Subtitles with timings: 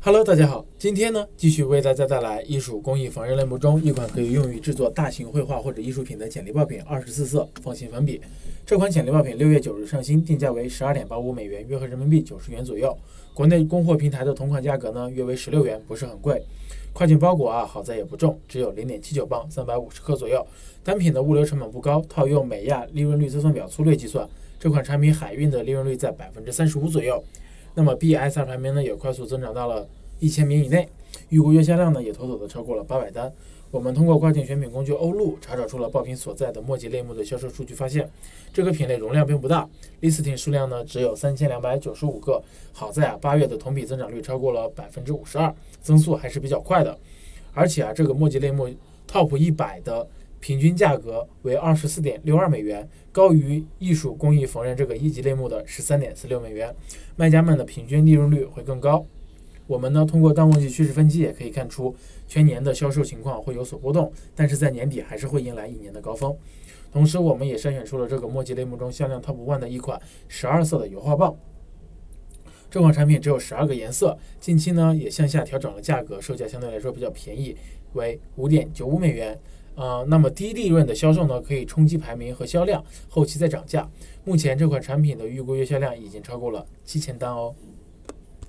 [0.00, 8.20] Hello，大家好，今天呢继续为大家带来艺术工艺缝纫类目中一款可以用于制作大型绘画或者艺术品的简历爆品二十四色方形粉笔。
[8.64, 12.96] 这款简历爆品六月九日上新，定价为十二点八五美元，约合人民币九十元左右。
[13.34, 16.40] 国内供货平台的同款价格呢约为十六元，不是很贵。
[16.92, 20.46] 快件包裹啊，好在也不重，只有零点七九磅，三百五十克左右。
[20.84, 24.26] 单品的物流成本不高，套用美亚利润率测算表粗略计算，
[24.60, 27.20] 这款产品海运的利润率在百分之三十五左右。
[27.78, 29.86] 那么 BSR 排名呢也快速增长到了。
[30.18, 30.88] 一千名以内，
[31.28, 33.32] 预估月销量呢也妥妥的超过了八百单。
[33.70, 38.10] 我们通过跨境选品工具欧路查找出了爆品所在的墨迹类目的销售数据，发现
[38.52, 39.68] 这个品类容量并不大
[40.00, 42.42] ，listing 数量呢只有三千两百九十五个。
[42.72, 46.98] 好在啊，八月的同比增长率超过了百分之五十二，增速还是比较快的。
[47.54, 48.68] 而且啊，这个墨迹类目
[49.08, 50.04] top 一百的
[50.40, 56.74] 平均价格为二十四点六二美元，高于艺术工艺缝纫这个一级类目的十三点四六美元，
[57.16, 59.04] 卖家们的平均利润率会更高。
[59.66, 61.94] 我们呢，通过淡旺季趋势分析也可以看出，
[62.26, 66.34] 全年的销售情况会有所波动，但是在年底还是会迎来一年的高峰。
[66.90, 71.36] 同时，我们也筛选出了这个墨迹类目中销量 top one 的一款十二色的油画棒。
[72.70, 77.56] 这款产品只有十二个颜色，近期呢也向下调整了价格，售价相对来说比较便宜，
[77.94, 79.38] 为五点九五美元。
[79.74, 83.88] 呃，那么低利润的销售呢，可以冲击排名和销量，后期再涨价。
[84.24, 87.54] 目前这款产品的预估月销量已经超过了七千单哦。